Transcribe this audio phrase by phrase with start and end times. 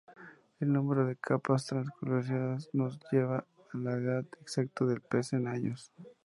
[0.59, 5.91] El número de capas translúcidas nos da la edad exacta del pez en años.